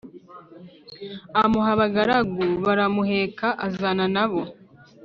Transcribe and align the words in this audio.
amuha 1.41 1.69
abagaragu 1.75 2.45
baramuheka 2.65 3.47
azana 3.67 4.05
nabo 4.15 4.41